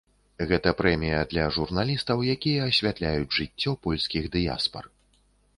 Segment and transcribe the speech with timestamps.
[0.51, 4.93] Гэта прэмія для журналістаў, якія асвятляюць жыццё польскіх дыяспар.